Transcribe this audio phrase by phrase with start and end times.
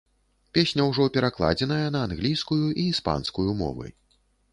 [0.57, 3.87] Песня ўжо перакладзеная на англійскую і іспанскую мовы.